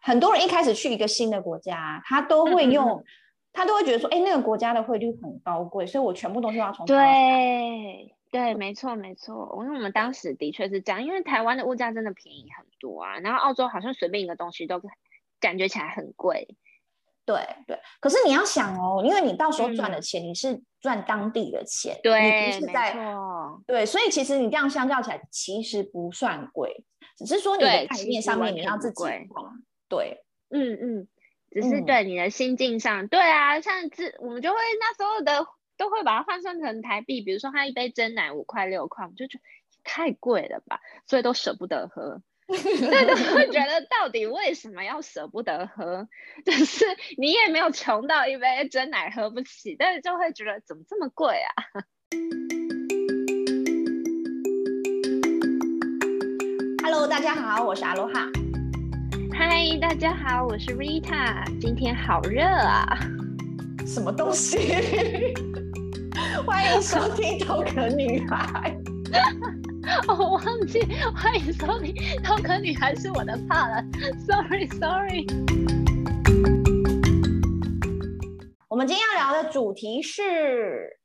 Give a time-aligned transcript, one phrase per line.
[0.00, 3.04] 很多人一开始去一个新的国家，他都会用，嗯、
[3.52, 14.80] 他都会觉得说，哎，那个国家的汇率很高贵，所以我全部东西要从对对，没错没错，因为我们当时的确是这样，因为台湾的物价真的便宜很多啊，然后澳洲好像随便一个东西都
[15.40, 16.56] 感觉起来很贵。
[17.26, 22.96] 对对，可是你要想哦，因为你到时候赚的钱，嗯、你是赚当地的钱，对，你不是在
[23.66, 26.84] 对，所以其实你这样相较起来，其实不算贵，
[27.16, 29.04] 只是说你的概念上面你要自己
[29.90, 31.08] 对，嗯嗯，
[31.50, 39.44] 只是对你的心境上，嗯、对啊，像这我们就会那时候的都会把它换算成台币，比如说它一杯真奶五块六块，我们就觉得
[39.82, 42.22] 太贵了吧，所以都舍不得喝。
[42.46, 46.08] 对，都会觉得到底为什么要舍不得喝？
[46.46, 46.84] 就是
[47.16, 51.50] 你也没有穷到一杯真奶喝不起，但是就会觉得怎么这么贵啊
[56.82, 58.49] ？Hello，大家好，我是阿罗哈。
[59.42, 61.42] Hi，大家好，我是 Rita。
[61.58, 62.86] 今天好热啊！
[63.86, 64.74] 什么东西？
[66.46, 68.76] 欢迎收听《头壳女孩》。
[70.12, 70.80] 哦，我忘记，
[71.16, 73.82] 欢迎收听《头壳女孩》是我的 part 了
[74.26, 75.24] ，sorry sorry。
[78.68, 80.99] 我们今天要聊的主题是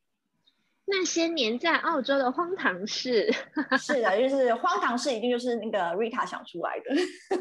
[0.88, 3.32] 那些年在澳洲的荒唐事。
[3.78, 6.96] 是的，就是荒唐事，一定就是那个 Rita 想出来的，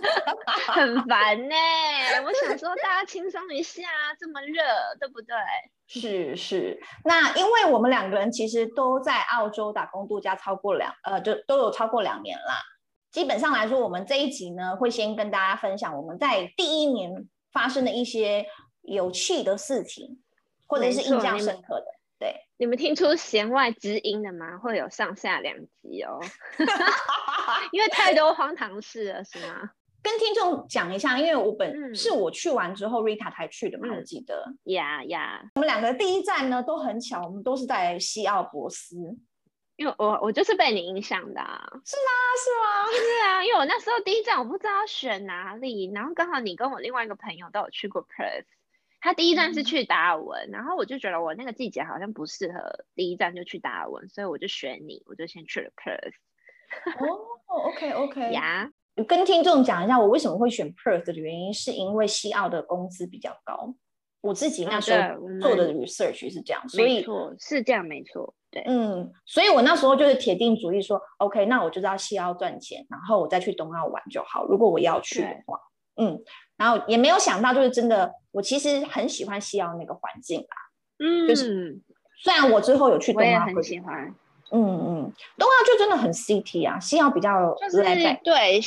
[0.72, 2.20] 很烦呢、欸。
[2.22, 3.82] 我想说，大家轻松一下，
[4.18, 4.62] 这么热，
[4.98, 5.34] 对不对？
[5.86, 12.62] 是是，那因为我们两个人其实都在澳洲打工度假超过两呃，就都有超过两年啦。
[13.10, 18.46] 基本上来说，我们这一集呢会先跟大家分享我们在第一年发生的一些
[18.80, 20.22] 有趣的事情，
[20.66, 21.86] 或者是印象深刻的。
[22.56, 24.58] 对，你们听出弦外之音了吗？
[24.58, 26.20] 会有上下两集哦，
[27.72, 29.70] 因为太多荒唐事了，是吗？
[30.02, 34.44] 跟听众讲一下，因为我本、嗯、是我去完之后，Rita 才去的嘛，我记得。
[34.64, 38.96] 呀呀，我们两个第一站呢都很巧，我们都是在西澳博斯。
[39.76, 41.60] 因为我我就是被你影响的、啊。
[41.84, 42.10] 是吗？
[42.38, 42.92] 是吗？
[42.94, 48.44] 是啊，因为我那时候第一站我不知道要选哪里，然后刚好你跟我另外一个朋友都有去过 Perth，
[49.04, 56.14] 他第一站是去达尔文，嗯、然后我就觉得我那个季节好像不适合第一站就去达尔文，所以我就选你，我就先去了 Perth。
[57.04, 57.20] 哦
[57.66, 58.32] ，OK OK。
[58.32, 58.70] 呀。
[59.06, 63.74] 跟听众讲一下，我为什么会选 Perth 的原因，是因为西澳的工资比较高。
[64.22, 64.98] 我自己那时候
[65.38, 67.04] 做的 research 是这样，所以
[67.38, 68.34] 是这样，没错。
[68.50, 74.46] 对，嗯，所以我那时候就是铁定主意说，OK，那我就到西澳赚钱，然后我再去东澳玩就好。
[74.46, 75.60] 如果我要去的话，
[75.96, 76.20] 嗯，
[76.56, 80.56] 然后也没有想到，就是真的，我其实很喜欢西澳那个环境啦。
[80.98, 81.78] 嗯，就是
[82.22, 84.14] 虽然我之后有去东澳，我也很喜欢。
[84.50, 87.82] 嗯嗯，东澳就真的很 city 啊，西澳比较就是
[88.22, 88.60] 对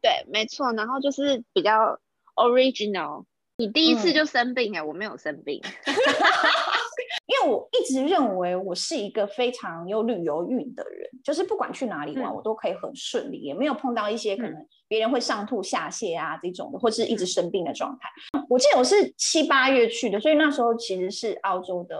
[0.00, 1.98] 对，没错，然后就是比较
[2.34, 3.24] original。
[3.60, 5.60] 你第一次就生病哎、欸，嗯、我没有生病，
[7.26, 14.54] 因为我一直认为我是一个非常有旅游运的人，就是不管去哪里玩，嗯、我都可以很顺利，也没有碰到一些可能
[14.86, 18.08] 别人会上吐下泻啊这种的，或是一直生病的状态。
[18.38, 21.98] 嗯、我记得我是七八月去的，所以那时候其实是澳洲的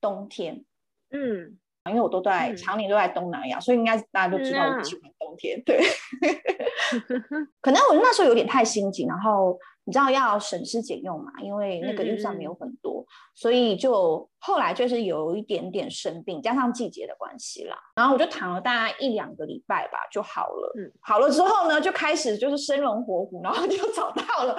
[0.00, 0.64] 冬天，
[1.10, 1.58] 嗯。
[1.90, 5.58] 因为我都在常年都在东南亚，嗯、所以应该大家都知道我不喜欢冬天。
[5.58, 5.82] 嗯、对，
[7.60, 20.72] 可能我那时候有点太心急，然后你知道要省吃俭用嘛，因为那个预算没有很多，嗯、所以就后来就是有一点点生病，加上季节的关系啦，然后我就躺了大概一两个礼拜吧，就好了。
[20.78, 24.56] 嗯，好了之后呢，就开始就是生龙活虎，然后就找到了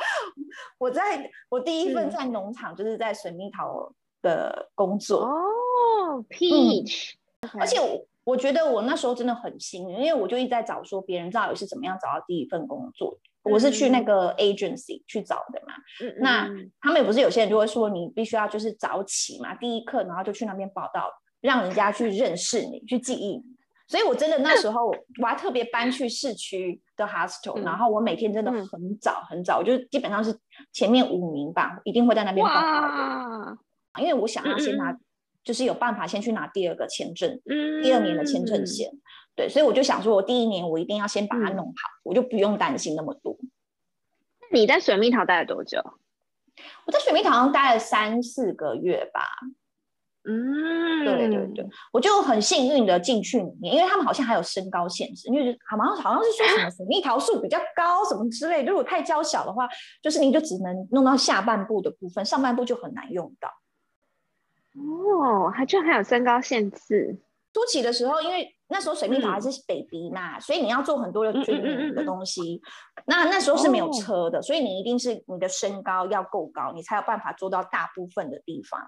[0.77, 3.91] 我在我第一份在农场，就是在水蜜桃
[4.21, 5.23] 的工作。
[5.23, 5.31] 哦。
[6.15, 7.13] 哦，Peach，
[7.59, 13.17] 而且我我觉得我那时候真的很幸运，因为我就一直在找说别人到底是怎么样找到第一份工作。
[13.45, 15.73] 我是去那个 agency 去找的嘛。
[16.03, 16.49] 嗯、那
[16.81, 21.09] 他们也不是有些人就会说你必须要就是早起嘛，第一课然后就去那边报到，
[21.41, 23.43] 让人家去认识你，去记忆你。
[23.87, 24.87] 所以我真的那时候
[25.21, 30.37] 我还特别搬去市区的 hostel，、嗯、然后我每天真的很早很早，我就基本上是
[30.73, 33.57] 前面五名吧，一定会在那边报到的。
[34.01, 34.91] 因为我想要先拿。
[34.91, 34.99] 嗯
[35.45, 39.01] 就是有办法先去拿第二个签证，嗯、第二年的签证先，嗯、
[39.35, 43.37] 对，所以我就想说，我第一年我一定要先把它弄好，嗯、我就不用担心那么多。
[44.51, 45.79] 你在水蜜桃待了多久？
[46.85, 49.21] 我在水蜜桃上待了三四个月吧。
[50.27, 59.67] 嗯，对对对，我就很幸运的进去里面，因为他们好像还有身高限制，因为好像好像是说什么水蜜桃树比较高什么之类，如果太娇小的话，
[60.01, 63.49] 就是你就只能弄到下半部的部分，上半部就很难用到。
[64.73, 67.19] 哦，还就还有身高限制。
[67.53, 72.41] 初期的时候，因为那时候水蜜桃还是 baby 嘛，嗯、所以你要做很多的均匀的东西。
[72.41, 72.65] 嗯嗯
[72.95, 78.81] 嗯、那那时候是没有车的，哦、所以你一定是你的身高要够高，你才有办法做到大部分的地方。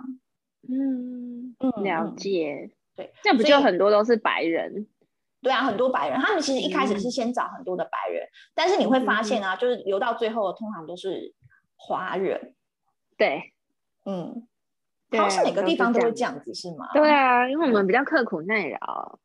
[0.70, 2.72] 嗯，了解。
[2.96, 4.88] 对，那不就很多都是白人？
[5.42, 11.34] 对啊，很多白人，他们其实一开始是先找很多的白人，嗯、但是你会发现啊，就是留到最后的通常都是
[11.76, 12.56] 华人。
[13.16, 13.54] 对，
[14.06, 14.48] 嗯。
[15.12, 16.88] 好像是每个地方都会这样子，是吗？
[16.94, 19.20] 对啊，因为我们比较刻苦耐劳，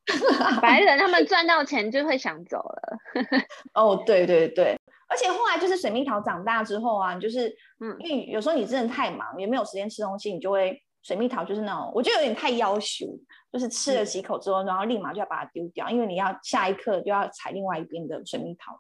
[0.61, 2.99] 白人他们赚到钱就会想走了。
[3.75, 7.49] 哦，对对对，而且后来就是水蜜桃长大之后啊，就是
[7.81, 13.07] 嗯，因为有时候你真的太忙，也没有时间吃东西，你就会水蜜桃就是那种，我觉得有点太要求，
[13.53, 18.79] 就是吃了几口之后，嗯、然后立马就要把它丢掉，因为你要下一刻就要采另外一边的水蜜桃。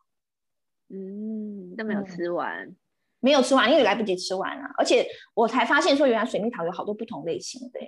[0.94, 2.64] 嗯，都没有吃完。
[2.64, 2.76] 嗯
[3.22, 4.70] 没有吃完，因为来不及吃完啊！
[4.76, 7.80] 而且我才发现说，原来水蜜桃有好多不同类型的，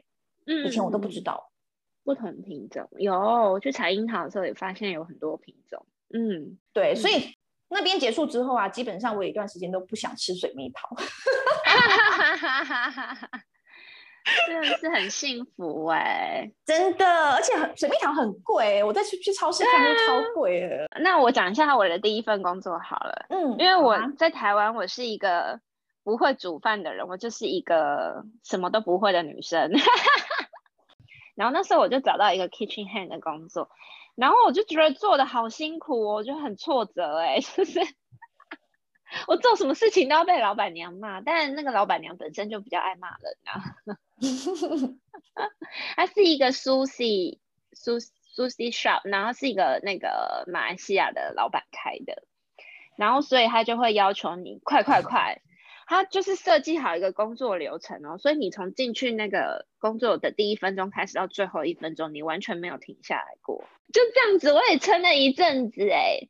[0.46, 1.50] 嗯，以前我都不知道。
[2.04, 5.84] 不同品种有，我去采樱桃的时候也发现有很多品种。
[6.12, 7.34] 嗯，对，嗯、所以
[7.68, 10.94] 那边结束之后啊，基本上我有一段时间都不想吃水蜜桃。
[14.48, 20.88] 真的是很幸福哎、欸，真的，而且水蜜桃很贵，我再去去超市看都超贵的。
[21.00, 25.60] 那我讲一下我的第一份工作好了，嗯，因为我在台湾，我是一个
[26.02, 29.70] 不会煮饭的人，我就是一个什么都不会的女生。
[31.36, 33.68] 然后那时候我就找到一个 kitchen hand 的工作，
[34.14, 37.80] 然后我就觉得做的好辛苦哦，我就很挫折哎、欸， 就是
[39.26, 43.98] 我做什么事情都要被老板娘骂，但那个老板娘本身就比较爱骂人啊。
[45.96, 47.38] 它是一个 sushi
[47.74, 52.24] sushi shop，然后是一个那个马来西亚的老板开的，
[52.96, 55.40] 然后所以他就会要求你快快快，
[55.86, 66.28] 他就是设计好一个工作流程哦，所以你从进去那个工作的第一分钟开始到最后一分钟，你完全没有停下来过，就这样子，我也撑了一阵子哎。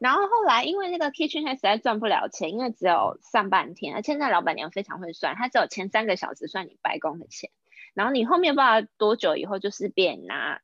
[0.00, 7.50] 然后后来，因为那个 kitchen 还实在赚不了钱，因为只有上半天，而且那老板娘非常会算，她只有前三个小时算你白工的钱，
[7.94, 10.60] 然后你后面不知道多久以后就是变拿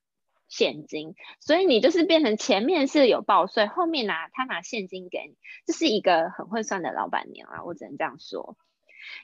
[0.48, 8.56] 现金，所以你就是变成前面是有报税，后面拿他拿现金给你，这是一个很会算的老板娘啊，我只能这样说。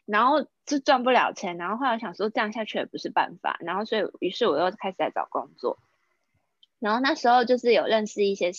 [0.04, 5.78] 然后就赚不了钱，然后后来想说这样下去也不是办法，然后所以于是我又开始在找工作，
[6.78, 8.52] 然后那时候就是有认识一些。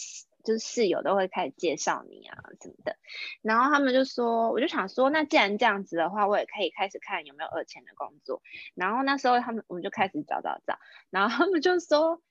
[0.47, 2.95] 就是室友都会开始介绍你啊什么的，
[3.41, 8.41] 然后他们就说，我就想说，那既然这样子的话，我也可以开始看有没有二千的工作。
[8.73, 10.79] 然后那时候他们我们就开始找找找，
[11.09, 12.21] 然后他们就说，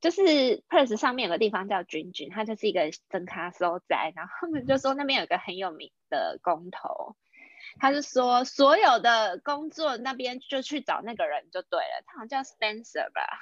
[0.00, 0.22] 就是
[0.70, 7.14] Perth 上面有个地方叫君君，它就是一个增咖所在，然后他们就说那边有个很有名的工头，
[7.78, 13.38] 他就说所有的工作那边就去找那个人就对了，他好像叫 Spencer 吧。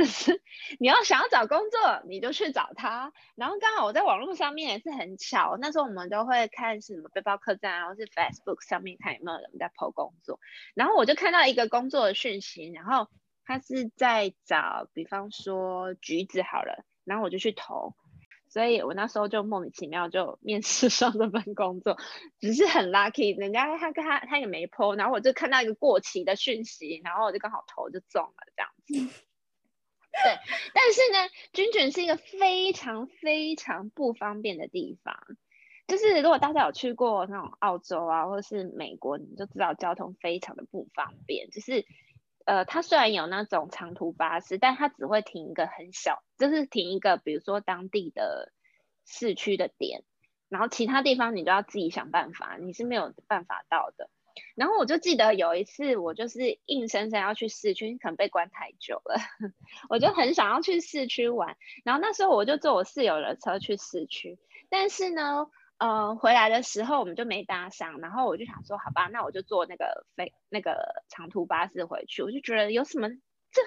[0.00, 0.40] 就是
[0.78, 3.12] 你要想要找工作，你就去找他。
[3.34, 10.40] 然后刚好我在网络上面也是很巧，那时候我们都会看什么背包客栈，然后是 Facebook 上面看有没有人在 po 工作。
[10.72, 13.08] 然后我就看到一个工作的讯息，然后
[13.44, 17.94] 他是在找，比方说橘子好了，然后我就去投。
[18.48, 21.98] 所以我那时候就莫名其妙就面试 上这份工作，
[22.40, 29.20] 只是很 lucky，人家他跟他他也没 po，然后我就看到一个过期的讯息，然后我就刚好投就中了这样子。
[30.24, 30.38] 对，
[30.74, 35.16] 但是呢，军犬是一个非常非常不方便的地方。
[35.86, 41.50] 就是如果大家有去过那种澳洲啊，或者是美国，你就知道交通非常的不方便。
[41.50, 41.84] 就是，
[42.44, 48.52] 呃，它虽然有那种长途巴士，但它只会停一个很小，就是停一个，比如说当地的
[49.04, 50.04] 市区的点，
[50.48, 54.10] 然后其他地方你都要自己想办法，你是没有办法到的。
[54.54, 59.16] 然后我就记得有一次，我就是硬生生要去市区，可能被关太久了，
[59.88, 61.56] 我就很想要去市区玩。
[61.84, 65.46] 然后那时候我就坐我室友的车去市区，但是呢，
[65.78, 68.00] 呃，回来的时候我们就没搭上。
[68.00, 72.22] 然后我就想说，好吧，那我就坐那个飞那个长途巴士回去。
[72.22, 73.62] 我就觉得有什么这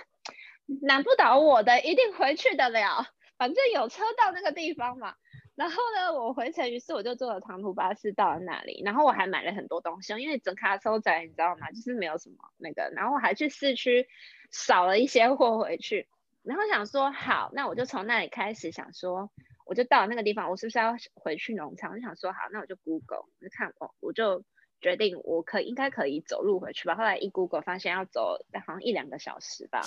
[0.82, 5.15] 难不倒我的，一定回去得了，反正有车到那个地方嘛。
[5.55, 8.81] 然后呢，我回程，于是我就坐了长途巴士到了那里。
[8.83, 11.69] 然后我还买了很多东西，因为整卡收窄，你知道吗？
[11.72, 12.91] 就是没有什么那个。
[12.95, 14.07] 然后我还去市区
[14.50, 16.07] 扫了一些货回去。
[16.41, 19.29] 然后想说，好，那我就从那里开始想说，
[19.65, 21.91] 我就到了那个地方，我是不是要回去农场？
[21.91, 24.43] 我就想说，好，那我就 Google，我就看哦，我就
[24.81, 26.95] 决定我可应该可以走路回去吧。
[26.95, 29.81] 后来一 Google 发现要走好像一两个小时吧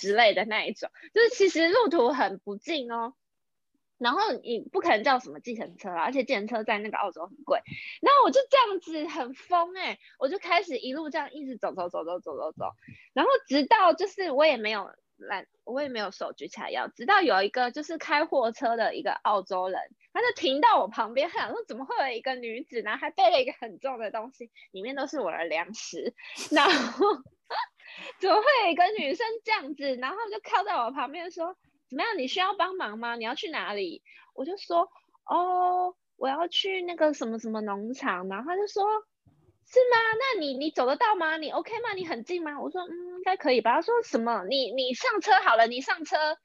[0.00, 3.14] 之类的那一种，就是其实路途很不近哦。
[4.02, 7.60] 然后你不可能叫什么计程车啦，而且计程车在那个澳洲很贵。
[8.00, 12.64] 然后我就这样子很疯哎、我就开始一路这样一直走走走走走走走，
[13.12, 16.88] 然后直到就是我也没有拦，我也没有手举起来要。
[16.88, 19.80] 直到有一个就是开货车的一个澳洲人，
[20.12, 22.96] 他就停到我旁边，他想说怎么会有一个女子呢？
[22.96, 26.14] 还背了一个很重的东西，里面都是我的粮食，
[26.50, 27.06] 然后
[28.18, 29.94] 怎么会有一个女生这样子？
[29.96, 31.56] 然后就靠在我旁边说，
[31.92, 32.16] 怎么样？
[32.16, 33.16] 你需要帮忙吗？
[33.16, 34.02] 你要去哪里？
[34.34, 34.88] 我就说，
[35.26, 38.26] 哦，我要去那个什么什么农场。
[38.28, 38.82] 然后他就说。
[39.64, 39.96] 是吗？
[40.18, 41.38] 那你你走得到吗？
[41.38, 41.94] 你 OK 吗？
[41.94, 42.60] 你很近吗？
[42.60, 43.76] 我说嗯，应该可以吧。
[43.76, 44.44] 他说什么？
[44.46, 46.36] 你你上车好了，你上车。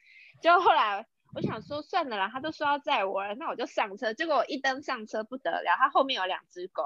[0.41, 4.13] 就后来我想说算了啦，他都说要载我了，那我就上车。
[4.13, 6.83] 结果我一登上车不得了，他后面有两只狗，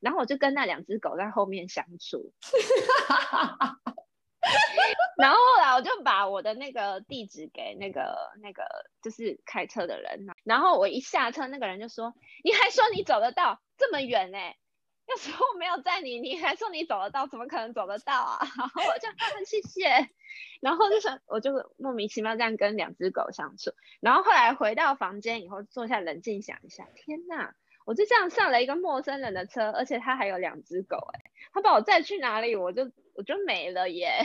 [0.00, 2.32] 然后我就跟那两只狗在后面相处。
[5.18, 8.64] 然后后来我就把我的那个地址给那个那个
[9.02, 14.56] 就是开车的人，然后我一下车，那个人就说：“你还说你走得到这么远呢、欸？”
[15.08, 18.38] 要是我没有载你，你还说你走得到，怎么可能走得到啊？
[18.56, 19.08] 然后我就
[19.44, 20.08] 谢谢，
[20.60, 27.54] 然后就是我就莫名其妙这样跟两只狗相处，然后后来回到房间以后坐下冷静想一下，天哪，
[27.84, 34.10] 我就这样上了一个陌生人的车，而且他还有两只狗，哎，他把我载去哪里，我就我就没了耶。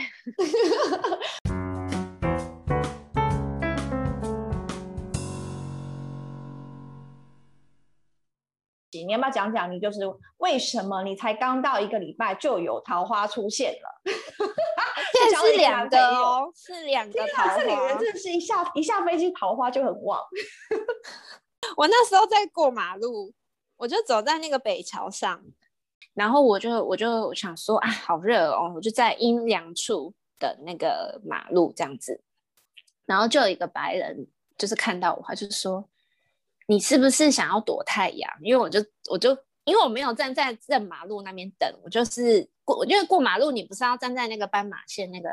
[8.90, 10.00] 你要不要讲讲你就是
[10.38, 14.02] 为什么你才刚到一个礼拜就有桃花出现了？
[14.04, 17.56] 这 是两个哦，是两个桃花。
[17.56, 20.20] 这里人真的是一下一下飞机桃花就很旺。
[21.76, 23.32] 我那时候在过马路，
[23.76, 25.42] 我就走在那个北桥上，
[26.18, 32.20] 然后我就我就想说啊，好热哦，我就在阴凉处的那个马路这样子，
[33.06, 34.26] 然后就有一个白人
[34.58, 35.88] 就是看到我，他就说。
[36.70, 38.30] 你是不是想要躲太阳？
[38.42, 38.78] 因为我就
[39.10, 39.30] 我就
[39.64, 45.30] 因为我没有站在正马路那边等，我就是过，因为过马路你不是要站在那个斑马线那个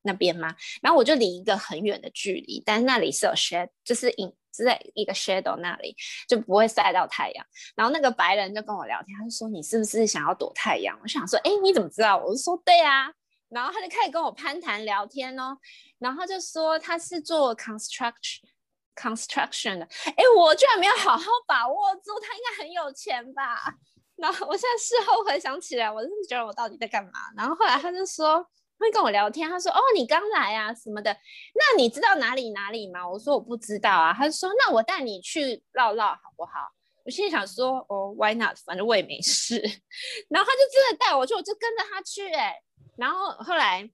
[0.00, 0.56] 那边吗？
[0.80, 5.96] 然后我就离一个很远的距离，但是那里是有 shade，就是影是在一个 shadow 那里
[6.28, 7.46] 就不会晒到太阳。
[7.76, 10.98] 然后那个白人就跟我聊天，他就说，你是不是想要躲太阳？
[11.02, 12.16] 我想说，哎，你怎么知道？
[12.16, 13.12] 我就说对啊。
[13.48, 15.56] 然后他就开始跟我攀谈聊天哦，
[15.98, 18.40] 然后就说他是做 construction。
[18.94, 23.72] construction 的，哎，我居然没有好好把握住，他应该很有钱吧？
[24.18, 27.12] 然后我现在事后回想起来，我真的觉得我到底在干嘛？
[27.36, 28.44] 然后后来他就说
[28.78, 31.12] 会跟我聊天，他说：“哦，你刚来啊什么的，
[31.54, 36.68] 那你知道哪里哪里吗？”我说：“我不知道啊。”他就说：“那我带你去绕绕好不好？”
[37.04, 38.56] 我心里想说：“哦，Why not？
[38.64, 39.60] 反正我也没事。”
[40.30, 42.54] 然后他就真的带我去，我就跟着他去，哎，
[42.96, 43.90] 然后后来。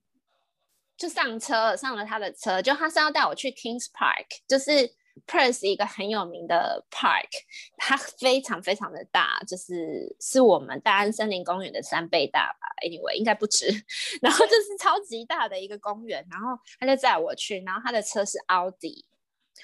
[0.96, 4.88] 就上车，上了他的车，就他是要带我去 Kings Park，就是
[5.26, 7.28] Perth 一个很有名的 park，
[7.76, 13.66] 它非常非常的大，就是是我们大安森林公园的三倍大吧，Anyway 应该不止，
[14.21, 19.06] 然后就是超级大的一个公园，然后他就载我去，然后他的车是奥迪，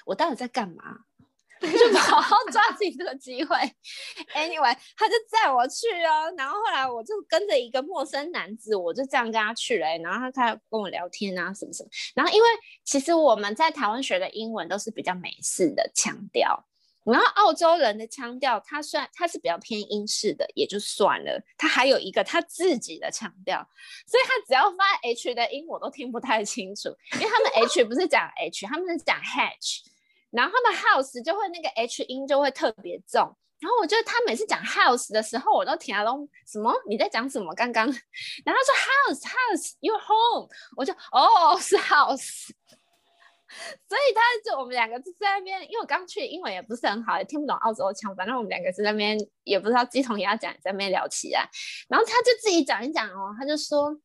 [0.05, 0.83] 我到底在干嘛？
[1.93, 3.55] 就好好抓紧这个机会。
[4.33, 9.87] Anyway，他就载我去哦，然后后来我就跟着一个陌生男子，我就这样跟他去了。
[9.99, 11.89] 然后他开始跟我聊天啊，什么什么。
[12.15, 12.47] 然后因为
[12.83, 16.65] 其实我们在台湾学的英文都是比较美式的腔调，
[17.05, 21.39] 然后澳洲人的腔调，他算他是比较偏英式的，也就算了。
[21.57, 23.57] 他还有一个他自己的腔调，
[24.07, 29.90] 所以他只要发 H 的音，我都听不太清楚，因为他们 H 不是讲 H，他们是讲 H。
[30.31, 33.21] 然后他们 house 就会那个 h 音就会特别重，
[33.59, 36.73] 然后我觉得他每次讲 house 的时候，我都听不懂什么？
[36.87, 37.53] 你在讲什么？
[37.53, 37.85] 刚刚，
[38.45, 42.47] 然后他说 house house your home，我就哦是 house，
[43.87, 51.49] 所以他就我们两个就在那边，因为我刚去英文也不是很好，也听不懂澳洲腔，反正我们两个在那边也不知道鸡同鸭讲，在那边聊起来，
[51.89, 53.99] 然后他就自己讲一讲哦，他就说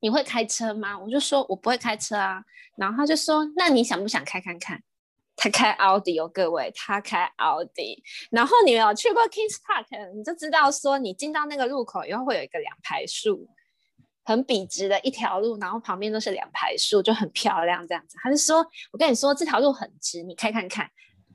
[0.00, 0.98] 你会开车吗？
[0.98, 2.42] 我就说我不会开车啊，
[2.76, 4.82] 然后他就说那你想不想开看看？
[5.40, 8.02] 他开奥迪哦，各位，他开奥迪。
[8.32, 13.48] 然后你有去过 Kings Park，你就知道说，你进到那个路口以后会有一个两排树，
[14.24, 18.16] 很笔直的一条路，然后旁边都是两排树，就很漂亮这样子。
[18.20, 20.90] 他就说：“我跟你说，这条路很直，你开看看。”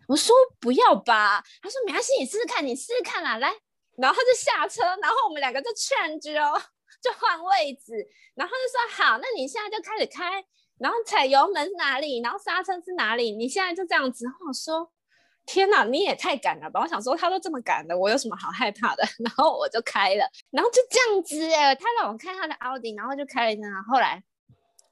[0.09, 3.53] 我说：“不要吧。”他说：“没关系，你试试看，你试试看啦，来。”
[3.97, 6.59] 然后他就下车，然后我们两个就劝住哦，
[7.01, 8.05] 就换位置，
[8.35, 10.43] 然后就说：“好，那你现在就开始开。”
[10.83, 12.19] 然后踩油门是哪里？
[12.19, 13.31] 然后刹车是哪里？
[13.31, 14.91] 你现在就这样子，我说
[15.45, 16.81] 天哪，你也太赶了吧！
[16.81, 19.03] 我想说他都这么赶的，我有什么好害怕的？
[19.23, 23.63] 然后我就开了，然后就这样子哎，他让我看他的奥迪，然后就开了一下。
[23.87, 24.21] 后来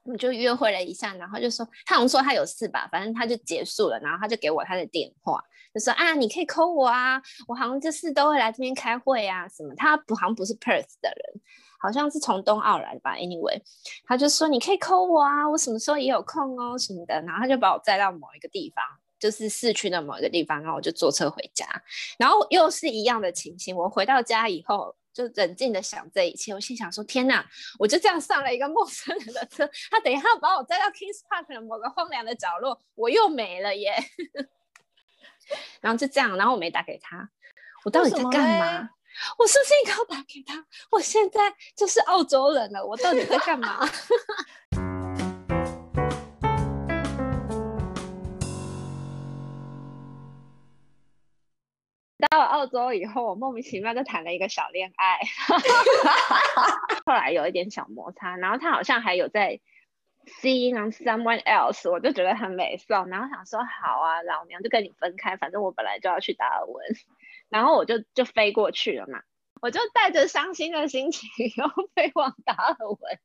[0.03, 5.43] 我们就约会了一下，然后就说他好像说他有事吧，反正他就结束了，然后他就给我他的电话，
[5.73, 9.75] 就说啊，你可以 call 我啊，我好像就是都会来这边开会啊什么。
[9.75, 11.41] 他不好像不是 Perth 的人。
[11.81, 13.59] 好像是从冬奥来的吧，anyway，
[14.05, 18.85] 他就说你可以 call 我啊，我什么时候也有空哦什么的，然后他就把我载到某一个地方，
[19.19, 21.65] 就是市区的某一个地方，然后我就坐车回家，
[22.19, 27.43] 然后又是一样的情形，我回到家以后就冷静的想这一切，我心想说天哪，
[27.79, 33.95] 我就这样上了一个陌生人的车，他等一下把我载到 Kings Park 的某个荒凉的角落，我又没了耶，
[35.81, 37.27] 然后就这样，然后我没打给他，
[37.83, 38.89] 我到底在干嘛？
[39.37, 40.65] 我是不是应该打给他？
[40.91, 43.79] 我现在就是澳洲人了，我到底在干嘛？
[52.29, 55.19] 到了澳洲以后，我莫名其妙就谈了一个小恋爱，
[57.03, 59.59] 后来有一点小摩擦，然后他好像还有在
[60.25, 66.85] seeing on someone else，我就觉得很美送，然后想说好啊，老娘就跟你分开，反正我本来就要去达尔文。
[67.49, 69.21] 然后我就就飞过去了嘛，
[69.61, 73.19] 我就带着伤心的心情 又飞往达尔文，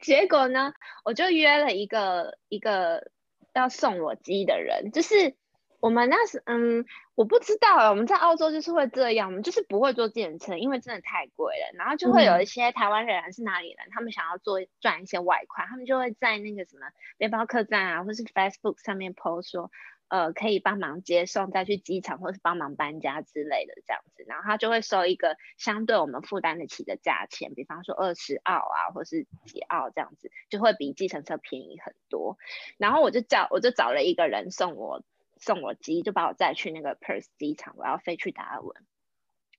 [0.00, 0.72] 结果呢，
[1.04, 3.10] 我就约了一个一个
[3.52, 5.36] 要送我机的人，就是
[5.84, 16.86] 我们那时嗯，我不知道，我们在澳洲就是会这样，我们就是不会坐计程车，因为真的太贵了，然后就会有一些台湾人还是哪里人，他们想要做赚一些外快，他们就会在那个什么
[17.18, 19.70] 背包客栈啊，或是 Facebook 上面 post 说。
[20.08, 32.36] 呃，可以帮忙接送，再去机场，或是帮忙搬家之类的这样子，然后他就会收一个相对我们负担得起的价钱，比方说二十澳啊，或是几澳这样子，就会比计程车便宜很多。
[32.76, 35.02] 然后我就叫，我就找了一个人送我
[35.38, 38.74] 送我机，就把我载去那个 Perth 机场，我要飞去达尔文。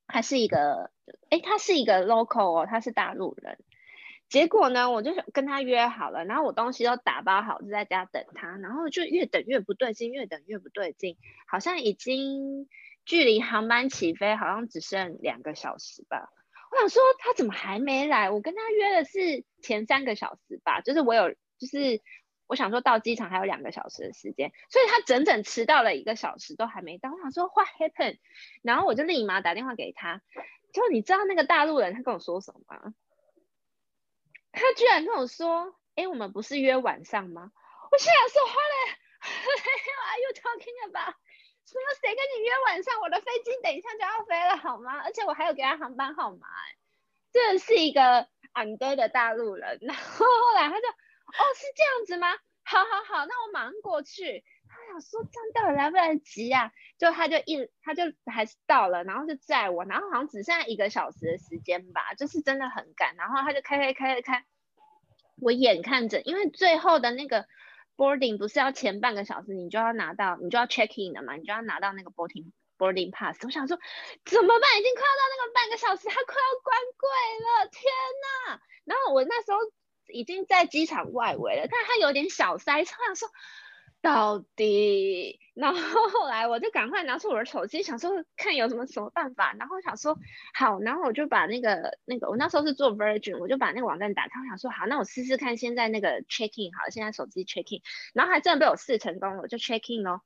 [0.07, 0.91] 他是一个，
[1.29, 3.57] 诶，他是一个 local 哦，他是大陆人。
[4.27, 11.17] 结果呢，我就跟他约好了，然后我东西都打包好，就在家等他，然后就越等越不对劲，越等越不对劲，
[11.47, 12.67] 好像已经
[13.05, 16.29] 距离航班起飞好像只剩两个小时吧。
[16.71, 18.31] 我想说他怎么还没来？
[18.31, 21.29] 我跟他约的是前三个小时吧，就是我有，
[21.59, 22.01] 就是
[22.47, 27.11] 我想说到机场还有两个小时的时间，所以他整整迟到了一个小时都还没到。
[27.11, 28.19] 我想说 What happened？
[28.61, 30.21] 然后我就立马打电话给他，
[30.73, 32.93] 就你知道那个大陆人他跟我说什么吗？
[34.51, 37.51] 他居然跟我说：“哎、我们不是约晚上吗？”
[37.91, 39.59] 我心想说：“话嘞，What
[40.07, 41.15] are you talking about？
[41.65, 43.01] 什么谁跟你约晚上？
[43.01, 44.97] 我的飞机等一下就要飞了，好吗？
[45.03, 46.77] 而且我还有给他航班号码。”哎，
[47.33, 49.79] 这是一个安德的大陆人。
[49.81, 50.87] 然后后来他就
[51.37, 52.27] ：“哦，是这样子吗？
[52.63, 63.15] 好好好，那我马上过去。”他想说：“这样到底来不来得及啊？”就他就一他就还是到了，然后就载我，然后好像只剩下一个小时的时间吧，就是真的很赶。
[63.15, 64.45] 然后他就开开开开开，
[65.39, 67.45] 我眼看着，因为最后的那个
[67.95, 73.37] boarding 不是要前半个小时你就要拿到，你就要 check in 的嘛，你就要拿到那个 boarding boarding pass。
[73.45, 73.77] 我想说
[74.25, 74.79] 怎么办？
[74.79, 77.09] 已经快要到那个半个小时，他快要关柜
[77.63, 77.83] 了，天
[78.49, 78.59] 呐！
[78.83, 79.59] 然后我那时候
[80.13, 83.29] 已经在机场外围了，但他有点小塞车，我想说。
[84.01, 89.55] 到底，然后后来我就赶快拿出我的手机，想说看有什么什么办法。
[89.57, 90.15] 然后想说
[90.53, 94.39] 好，然后我就把那个那个，我那时候是做 Virgin，我就把那个网站打开。
[94.41, 97.81] 我想说好，那我试试看，现在那个 check in 好，现在手机 check in，
[98.13, 100.21] 然后还真的被我试成功了，我就 check in 咯。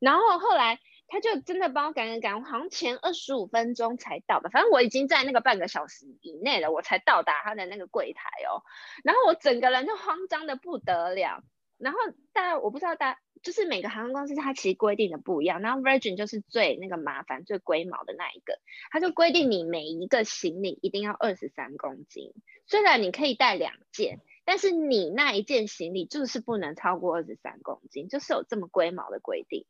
[0.00, 8.64] 然后后来他就真的帮我赶赶赶，我好像前二十五分钟才到的，反正我已经在那个半个小时以内了，我才到达他的那个柜台哦。
[9.04, 11.42] 然后我整个人就慌张的不得了。
[11.76, 11.98] 然后
[12.32, 18.60] 大家我不知道大就是每个航空公司它其实规定的不一样，然后 Virgin 就是最那个麻烦最龟毛的那一个，
[18.92, 22.32] 它就规定你每一个行李一定要二十三公斤，
[22.66, 29.66] 虽然你可以带两件，但是你那一件行李就是不能超过二十三公斤，就是有这么龟毛的规定。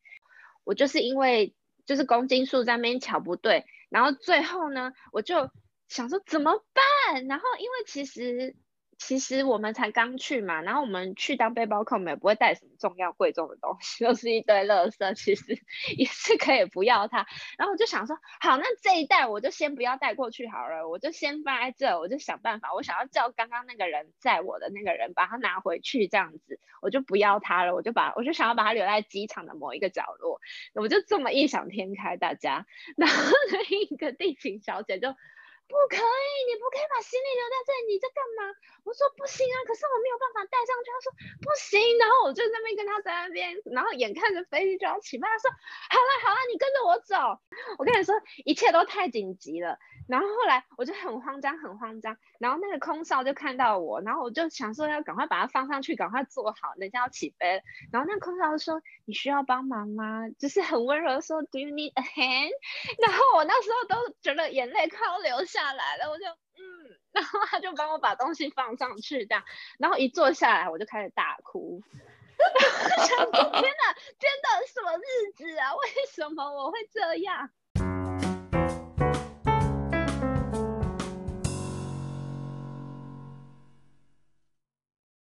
[0.64, 1.54] 我就是因为
[1.86, 5.50] 就是公斤数在那边乔不对，然后最后呢我就
[5.88, 7.26] 想说怎么办？
[7.26, 8.56] 然后因为其实。
[9.04, 15.58] 其实我们才刚去嘛，然后我们去当背包客，我们也不会带什么重要贵重的东西， 都是一堆垃圾，其实
[15.96, 17.26] 也是可以不要它。
[17.58, 30.40] 然后我就想说，好，那这一袋我就先不要带过去好了，我就先放在这，我就想办法，我想要叫刚刚那个人载我的那个人把它拿回去，这样子我就不要它了，我就把我就想要把它留在机场的某一个角落，
[30.74, 33.32] 我就这么异想天开，大家， 然后
[33.68, 35.14] 另一个地勤小姐就。
[35.72, 38.52] 不可以，你不可以把行李留在这里，你在干嘛？
[38.84, 40.92] 我说不行啊，可是我没有办法带上去。
[40.92, 41.08] 他说
[41.40, 47.16] 不行，然后我就在那边跟他在那边，然后眼看着飞机就要起飞，他说好了好了，你跟着我走。
[47.80, 48.12] 我跟你说，
[48.44, 49.80] 一切都太紧急了。
[50.08, 52.18] 然后后来我就很慌张，很慌张。
[52.38, 57.62] 然后那个空少就看到我，然后我就想说要赶快把它放上去，赶快坐好，人家要起飞了。
[57.92, 62.50] 然后那个空少说：“你需要帮忙吗？”就是很温柔说：“Do you need a hand？”
[63.00, 66.98] 然后我那时候都觉得眼泪快要流下下来了，我就嗯。
[67.12, 69.44] 然后他就帮我把东西放上去，这样，
[69.78, 71.82] 然后一坐下来我就开始大哭。
[72.38, 75.74] 天哪，真的，什么日子啊？
[75.76, 77.50] 为什么我会这样？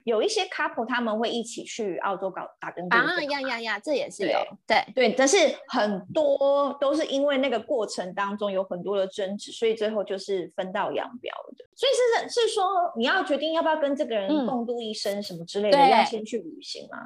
[0.10, 11.65] 有一些 couple 他们会一起去澳洲搞打工度啊，呀呀呀，这也是有，对对，但是很多都是因为那个过程当中有很多的争执，所以最后就是分道扬镳的。
[11.76, 11.91] 所以
[12.28, 16.98] 是是说你要决定要不要跟这个人共度一生什么之类的，嗯、要先去旅行吗？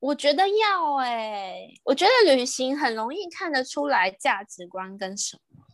[0.00, 5.64] 我觉得要哎、欸，我觉得旅行很容易看得出来价值观跟什么。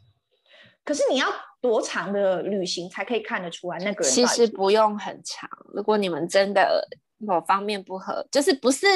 [0.89, 1.27] 可是你要
[1.61, 4.11] 多长的旅行才可以看得出来那个人？
[4.11, 6.83] 其实不用很长，如果你们真的
[7.19, 8.87] 某方面不合，就是不是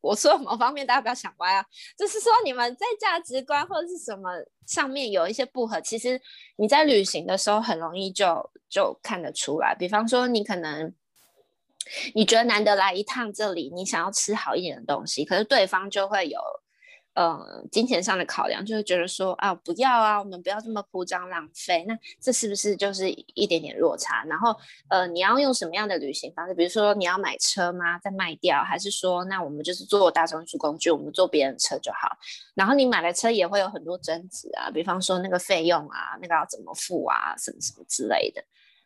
[0.00, 1.62] 我说某方面，大家不要想歪啊，
[1.94, 4.30] 就是说你们在价值观或者是什么
[4.66, 6.18] 上面有一些不合，其实
[6.56, 9.76] 你在旅行的时候很容易就就看得出来。
[9.78, 10.94] 比方说，你可能
[12.14, 16.40] 你觉得难得来一趟这里，你想要吃好一点的东西，可是对方就会有。
[17.14, 21.84] 呃，金钱上的考量，就会觉得说啊，不要啊，我们不要这么铺张浪费。
[21.86, 24.24] 那这是不是就是一点点落差？
[24.24, 24.56] 然后，
[24.88, 26.54] 呃，你要用什么样的旅行方式？
[26.54, 27.98] 比如说你要买车吗？
[27.98, 32.08] 再卖掉，还是说那我们就是坐大众运输工具，我们坐别人车就好？
[32.54, 38.42] 然后你买了车也会有很多争执啊，比方说那个费用啊，那个要怎么付啊，什么什么之类的。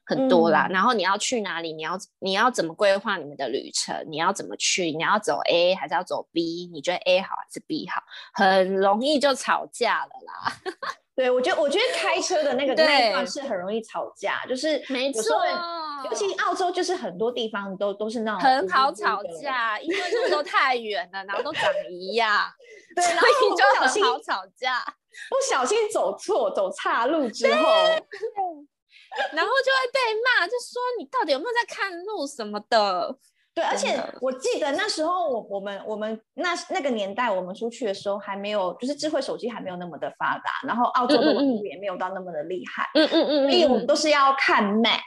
[0.07, 1.73] 很多啦，嗯、然后你要去哪里？
[1.73, 4.05] 你要你要怎么规划你们的旅程？
[4.09, 4.93] 你要怎么去？
[4.93, 6.71] 你要走 A 还是要走 B？
[6.73, 8.01] 你觉得 A 好还是 B 好？
[8.33, 10.53] 很容易就吵架了啦。
[11.17, 15.41] 对，我觉得我觉得开车的那个那一段是很容易吵架，就是没错，
[16.05, 22.47] 尤其澳洲就是很多地方都都是那种很好吵架，因为路都太远了，然后都长一样，
[22.95, 24.85] 对，然后就很好吵架，
[25.31, 27.67] 不小心走错走岔路之后。
[29.33, 33.17] 然后就会被骂，就说你到底有没有在看路什么的。
[33.55, 42.87] 对，而且我记得那时候我我们我们那那个年代我们出去的时候还没有，就是智慧手机还没有那么的发达，然后澳洲的网络也没有到那么的厉害。
[42.95, 43.51] 嗯嗯嗯。
[43.51, 45.01] 所以我们都是要看 map，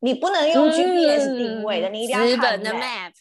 [0.00, 3.12] 你不能用 GPS 定位的，你一定要看 map。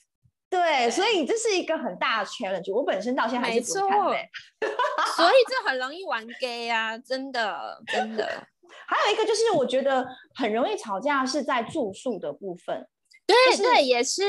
[0.49, 2.73] 对，所以这是一个很大的 challenge。
[2.73, 4.29] 我本身到现在还是不看 map。
[5.17, 8.47] 所以这很容易玩 gay 啊，真的真的。
[8.87, 10.05] 还有一个就是，我觉得
[10.35, 12.87] 很容易吵架是在住宿的部分。
[13.25, 14.23] 对、就是、对，也是。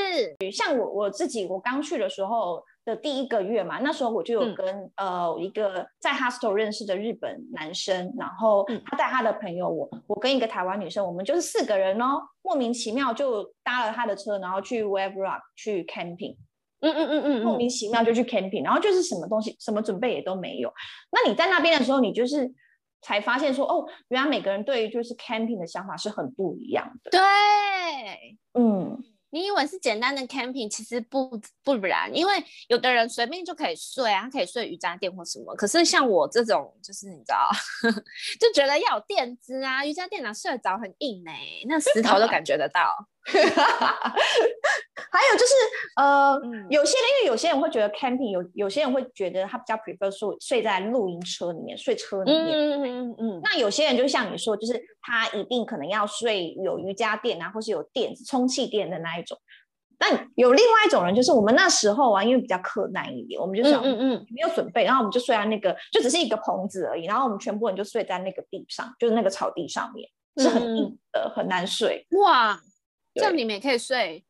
[0.51, 16.35] 像我我自己，我刚去的时候的第一个月嘛，那时候我就有跟、嗯、呃一个在 hostel 认识的日本男生，然后他带他的朋友，我我跟一个台湾女生，我们就是四个人哦，莫名其妙就搭了他的车，然后去 Wave Rock 去 camping。
[16.81, 20.71] 嗯嗯嗯嗯，莫名其妙就去 camping，然后就是什么东西什么准备也都没有。
[21.11, 22.53] 那你在那边的时候，你就是。
[23.01, 27.11] 才发现说哦，原来每个人对于就是 camping 的想法是很不一样的。
[27.11, 27.19] 对，
[28.53, 28.97] 嗯，
[29.31, 32.33] 你以为是简单的 camping，其实不不然，因为
[32.67, 35.55] 有的人随便就可以睡啊，他可以睡瑜伽垫或什么。
[35.55, 37.49] 可是像我这种，就是你知道，
[38.39, 43.07] 就觉得要有垫子啊，瑜伽垫哪睡得着很硬呢、欸，那石头都感觉得到。
[45.11, 45.53] 还有就是，
[45.97, 52.45] 呃，嗯、有些人因为有些人会觉得 camping 有，有些人会觉得他比较 prefer 睡睡在露营车里面，睡车里面。
[52.45, 53.41] 嗯嗯嗯。
[53.43, 59.37] 那有些人就像你说，就是他一定可能要睡有瑜伽垫啊，或是有垫子、充气垫的那一种。
[59.97, 72.07] 但有另外一种人，就是我们那时候啊，因为比较克难一点，我们就想，嗯嗯，没有准备，然后我们就睡在那个，就只是一个棚子而已，然后我们全部人就睡在那个地上，就是那个草地上面，是很硬的，嗯、很难睡。
[72.23, 72.59] 哇！
[73.13, 74.23] 这样你们也可以睡，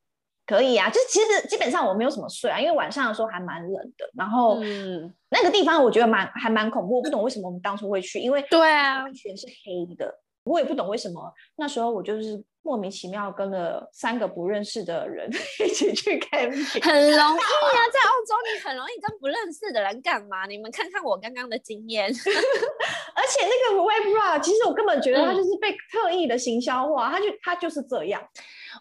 [0.45, 0.89] 可以啊。
[0.89, 4.09] 就其实基本上我没有什么睡啊，因为晚上的时候还蛮冷的。
[4.13, 6.97] 然后，嗯，那个地方我觉得蛮还蛮恐怖。
[6.97, 10.19] 我不懂为什么我们当初会去，因为对啊，完全是黑的。
[10.43, 20.45] 我也不懂为什么那时候我就是莫名其妙跟了三个不认识的人 一起去 camping，很容易啊，在澳洲你很容易跟不认识的人干嘛？
[20.45, 22.05] 你们看看我刚刚的经验，
[23.15, 28.21] 而且那个 Wave Rock 其实我根本觉得它就是被特意的行销化，它就它就是这样。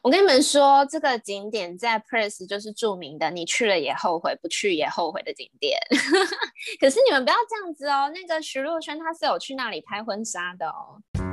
[0.02, 5.78] 我跟你们说，这个景点在 Press 就是著名的，你去了也后悔，不去也后悔的景点。
[6.80, 11.29] 可是你们不要这样子哦，那个徐若瑄她是有去那里拍婚纱的哦。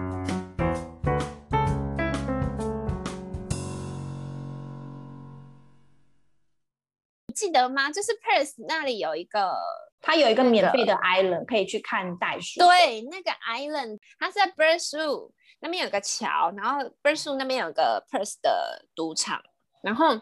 [7.37, 7.91] 记得吗？
[7.91, 9.55] 就是 Perth 那里有一个，
[10.01, 12.59] 它有一个免费的 island 可以去看袋鼠。
[12.59, 19.39] 对，那个 island 它是在 Birdsrue 那边有个桥，然后 Birdsrue 那边有个 Perth 的赌场，
[19.83, 20.19] 然后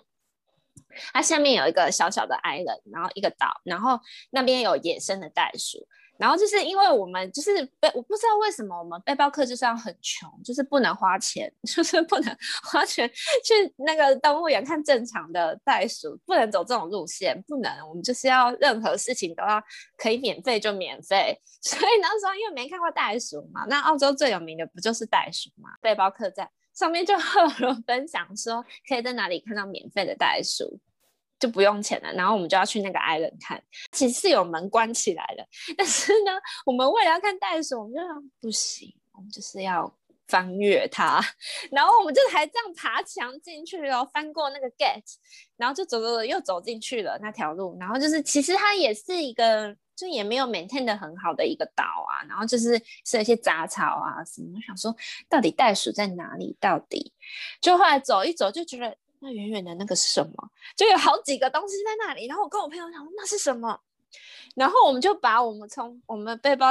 [1.13, 3.97] 它下面有一个小小的 island，然后一个岛，然后
[4.31, 5.87] 那边有野生的袋鼠。
[6.17, 13.09] 然后就是因为我们就是背，我不知道为什么我们背包客就是要很穷，就是不能花钱， 就是不能花钱
[13.43, 17.71] 去那个动物园看正常的袋鼠，不能走这种路线，不能。
[17.87, 19.61] 我们就是要任何事情都要
[19.97, 21.39] 可以免费就免费。
[21.61, 25.69] 所以那时候因为没看过袋鼠嘛，那澳洲最有名的不就是袋鼠嘛？
[25.81, 30.79] 背包客在上面就和我分享说，可以在哪里看到免费的袋鼠。
[31.37, 35.45] 就不用钱了，然后我们就要去那个 island 看，其实是有门关起来的，
[35.77, 36.31] 但是呢，
[36.65, 39.93] 我们为了要看袋鼠，我们就说不行，我们就是要
[40.27, 41.21] 翻越它，
[41.71, 45.15] 然后我们就还这样爬墙进去了，翻过那个 gate，
[45.57, 54.95] 然后就走走走又走进去了那条路，然后就是其实它也是一个，就也没有 maintain 的很好的一个岛啊，然后就是是一些杂草啊什么，我想说
[55.27, 56.55] 到底袋鼠在哪里？
[56.61, 57.11] 到底
[57.59, 58.97] 就后来走一走就觉得。
[59.19, 60.49] 那远远的那个是什么？
[60.75, 62.27] 就有好几个东西在那里。
[62.27, 63.79] 然后我跟我朋友讲，那是什么？
[64.55, 66.67] 然后我们就把我们从我们背包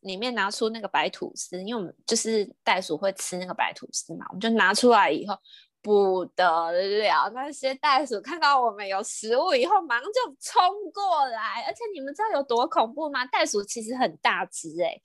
[0.00, 4.26] 里面拿出那个白吐司，因为我们就是袋鼠会吃那个白吐司嘛。
[4.28, 5.34] 我们就拿出来以后
[5.80, 11.64] 不得了，那些袋鼠看到我们有食物以后，马上就冲过来。
[11.66, 13.24] 而且你们知道有多恐怖吗？
[13.26, 15.02] 袋鼠其实很大只诶、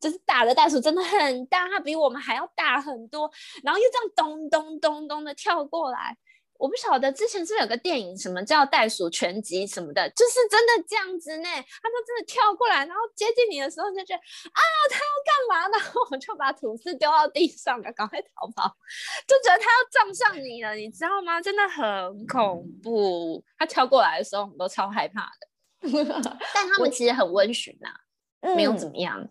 [0.00, 3.30] 就是大的袋鼠真的很大，它比我们还要大很多，
[3.62, 6.16] 然后又这样咚咚咚咚的跳过来。
[6.58, 11.48] 我不晓得之前是不，是有个电影，什么叫袋鼠全集什么的，就是真的这样子呢。
[11.48, 15.78] 他就真的跳过来，然后接近你的时候就觉得啊，他要干嘛呢？
[15.82, 18.76] 然后我就把吐司丢到地上了，赶快逃跑，
[19.26, 21.40] 就觉得他要撞上你了，你知道吗？
[21.40, 23.42] 真的很恐怖。
[23.58, 25.48] 他跳过来的时候，我们都超害怕的。
[26.54, 27.88] 但他们其实很温驯呐、
[28.40, 29.28] 啊，没有怎么样。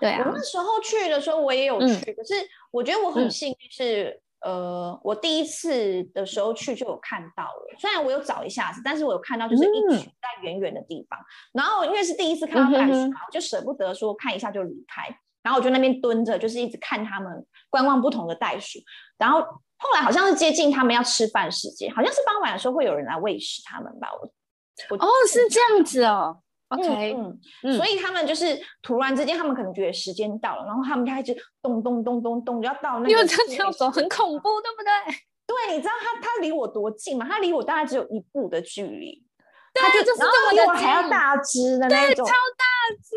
[0.00, 2.34] 对啊，我那时候去的时候我也有去，嗯、可是
[2.70, 4.22] 我觉得我很幸运是。
[4.40, 11.24] 呃，我第一次的时候去就有看到了，虽然我有找一下子，但是我有看到就是一群在远远的地方，嗯、
[11.54, 15.08] 然后因为是第一次看到袋鼠嘛，我就舍不得说看一下就离开，
[15.42, 18.78] 然后我就那边蹲着，就是一直看他们观望不同的袋鼠，
[19.16, 26.42] 然后后来好像是接近他们要吃饭时间，好像是傍晚的时候会有人来喂食他们吧，我，我哦是这样子哦。
[26.68, 33.10] OK，嗯，嗯，所以他们就是突然之间，他们可能觉得时间到了，然后他们就开始咚咚咚咚咚，就要到那个。
[33.10, 34.90] 因为这样走很恐怖，对不对？
[35.48, 37.26] 对，你知道他他离我多近吗？
[37.28, 39.24] 他离我大概只有一步的距离。
[39.72, 42.64] 对，他就就是这么的我还要大只的那种，超大
[43.02, 43.16] 只。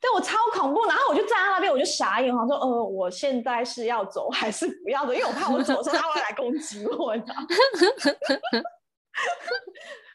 [0.00, 5.12] 对，我超恐怖，然后我就站在那边，我就傻眼，我说呃，我现在是要走还是不要走？
[5.12, 7.16] 因为我怕我走的时候他会来攻击我？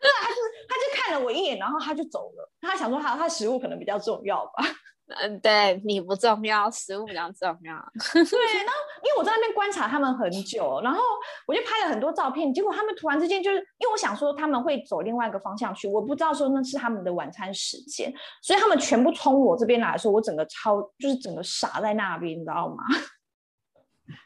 [0.04, 0.36] 对， 他就
[0.68, 2.52] 他就看了我一眼，然后他就走了。
[2.62, 4.64] 他想说他他食物可能比较重要吧。
[5.22, 7.76] 嗯， 对，你不重要，食物比较重要。
[8.14, 11.02] 对，然后因为我在那边观察他们很久，然后
[11.46, 12.54] 我就拍了很多照片。
[12.54, 18.12] 结果他们突然之间就是，因为我想说他们会走另外一个方向去，我不知道说那是他们的晚餐时间，
[18.42, 22.84] 所以他们全部冲我这边来说，我整个超就是整个傻在那边，你知道吗？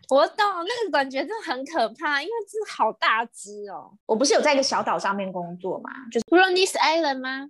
[0.09, 3.91] 我懂那个感觉，真的很可怕，因为真的好大只哦。
[4.05, 7.49] 我不是有在一个小岛上面工作嘛，就是 Ronis Island 吗？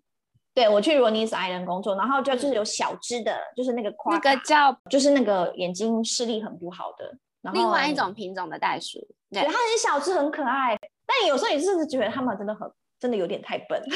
[0.56, 12.67] 对，我去 Ronis Island 工作，然后就是有小只的，就是那个夸那个叫，就是那个眼睛视力很不好的，然后另外一种品种的袋鼠，对，它很小只，很可爱，但有时候也是觉得它们真的很，
[13.00, 13.80] 真的有点太笨。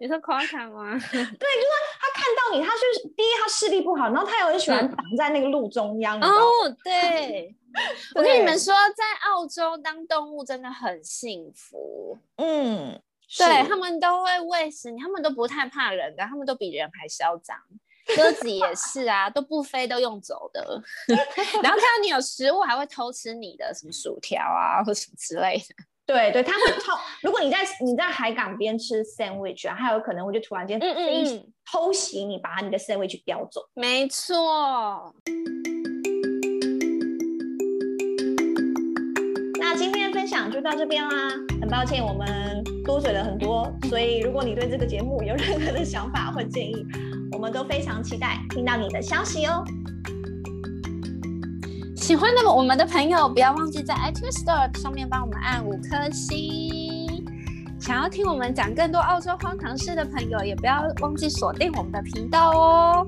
[0.00, 0.92] 你说夸张吗？
[1.10, 6.20] 对，就是他看到你，他就是第一，他视力不好，然后他又很喜欢挡在那个路中央。
[6.20, 6.30] 哦，
[6.84, 7.54] 对，
[8.14, 12.18] 我跟你们说，在澳洲当动物真的很幸福。
[12.36, 13.00] 嗯，
[13.38, 17.56] 对，他们都会喂食你，他们都不太怕人的，他们都比人还嚣张。
[18.16, 20.82] 鸽子也是啊，都不飞都用走的，
[21.62, 25.84] 然后看到你有食物，还会偷吃你的什么薯条啊，或什么之类的。
[26.10, 26.92] 对对，他会偷。
[27.22, 33.60] 如果你在你在海港边吃 sandwich 啊，还有可能我就突然间嗯嗯偷袭你，把你的 sandwich 叼走。
[33.74, 35.14] 没错。
[39.60, 41.30] 那今天的分享就到这边啦。
[41.60, 46.84] 很抱歉我们多嘴了很多，所以如果你对这个节目有任何的想法或建议，
[47.30, 49.64] 我们都非常期待听到你的消息哦。
[52.10, 57.24] 喜欢的我们的朋友，不要忘记在 iTunes Store 上面帮我们按五颗星。
[57.78, 63.06] 想要听我们讲更多澳洲荒唐事的朋友，也不要忘记锁定我们的频道哦。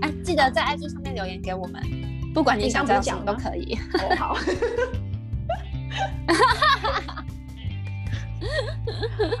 [0.00, 1.82] 哎，记得在 IG 上面留言给我们，
[2.32, 3.76] 不管你想讲什么都可以。
[3.94, 4.36] 哦、好。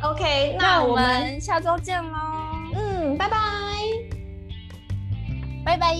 [0.10, 2.18] OK，那我们下周见喽。
[2.74, 3.36] 嗯，拜拜，
[5.64, 5.94] 拜拜。